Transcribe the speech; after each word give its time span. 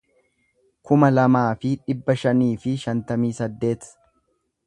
kuma 0.91 1.09
lamaa 1.17 1.43
fi 1.65 1.73
dhibba 1.83 2.17
shanii 2.23 2.51
fi 2.65 2.75
shantamii 2.87 3.33
saddeet 3.43 3.89